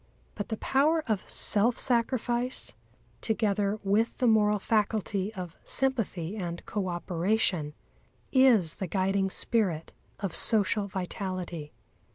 But 0.33 0.49
the 0.49 0.57
power 0.57 1.03
of 1.05 1.29
self 1.29 1.77
sacrifice, 1.77 2.73
together 3.21 3.79
with 3.83 4.17
the 4.17 4.25
moral 4.25 4.57
faculty 4.57 5.31
of 5.35 5.55
sympathy 5.63 6.35
and 6.37 6.65
co 6.65 6.87
operation, 6.87 7.75
is 8.31 8.77
the 8.77 8.87
guiding 8.87 9.29
spirit 9.29 9.91
of 10.19 10.33
social 10.33 10.87
vitality. 10.87 11.71